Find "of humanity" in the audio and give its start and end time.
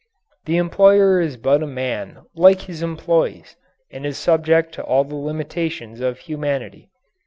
6.01-6.89